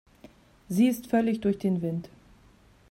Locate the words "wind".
1.83-2.09